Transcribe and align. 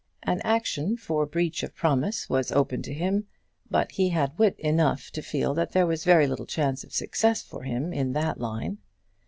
An 0.23 0.41
action 0.43 0.97
for 0.97 1.27
breach 1.27 1.61
of 1.61 1.75
promise 1.75 2.27
was 2.27 2.51
open 2.51 2.81
to 2.81 2.91
him, 2.91 3.27
but 3.69 3.91
he 3.91 4.09
had 4.09 4.35
wit 4.35 4.55
enough 4.57 5.11
to 5.11 5.21
feel 5.21 5.53
that 5.53 5.73
there 5.73 5.85
was 5.85 6.05
very 6.05 6.25
little 6.25 6.47
chance 6.47 6.83
of 6.83 6.91
success 6.91 7.43
for 7.43 7.61
him 7.61 7.93
in 7.93 8.13
that 8.13 8.39
line. 8.39 8.79